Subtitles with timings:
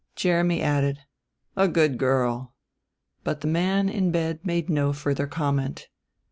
[0.15, 1.01] Jeremy added,
[1.55, 2.55] "A good girl,"
[3.23, 5.89] but the man in bed made no further comment.